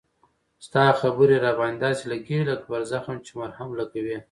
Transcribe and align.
ستا 0.65 0.83
خبري 0.99 1.37
را 1.43 1.51
باندي 1.59 1.79
داسی 1.83 2.05
لګیږي 2.11 2.45
لکه 2.49 2.63
پر 2.69 2.81
زخم 2.91 3.15
چې 3.25 3.31
مرهم 3.39 3.69
لګوې 3.79 4.17